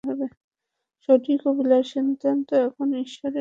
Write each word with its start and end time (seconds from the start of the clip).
সঠিক 1.09 1.39
ও 1.45 1.57
ভুলের 1.57 1.83
সিদ্ধান্ত, 1.91 2.49
এখন 2.61 2.87
ইশ্বরের 2.95 3.19
হাতে। 3.19 3.29